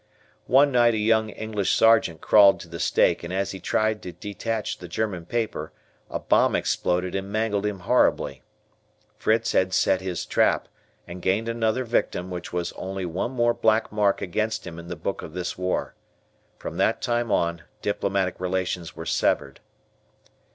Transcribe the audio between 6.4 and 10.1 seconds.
exploded and mangled him horribly. Fritz had set